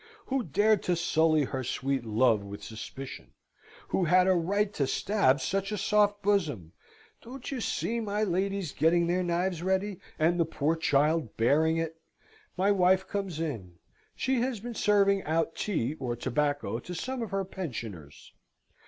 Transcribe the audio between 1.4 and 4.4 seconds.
her sweet love with suspicion? Who had a